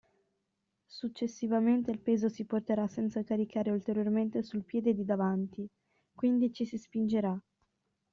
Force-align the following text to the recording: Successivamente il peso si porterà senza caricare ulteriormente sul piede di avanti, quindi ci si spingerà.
Successivamente 0.87 1.91
il 1.91 1.99
peso 1.99 2.27
si 2.27 2.43
porterà 2.45 2.87
senza 2.87 3.21
caricare 3.21 3.69
ulteriormente 3.69 4.41
sul 4.41 4.63
piede 4.63 4.95
di 4.95 5.05
avanti, 5.11 5.69
quindi 6.15 6.51
ci 6.51 6.65
si 6.65 6.79
spingerà. 6.79 7.39